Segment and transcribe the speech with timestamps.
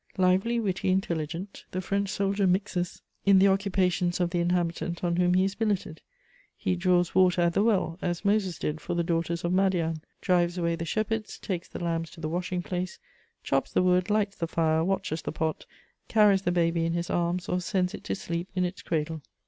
[0.17, 5.35] Lively, witty, intelligent, the French soldier mixes in the occupations of the inhabitant on whom
[5.35, 6.01] he is billeted:
[6.57, 10.57] he draws water at the well, as Moses did for the daughters of Madian, drives
[10.57, 12.97] away the shepherds, takes the lambs to the washing place,
[13.43, 15.67] chops the wood, lights the fire, watches the pot,
[16.07, 19.21] carries the baby in his arms, or sends it to sleep in its cradle.